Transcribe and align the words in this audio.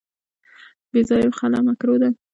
بې 0.91 1.01
ځایه 1.09 1.29
خلع 1.37 1.59
مکروه 1.67 1.97
ده. 2.01 2.09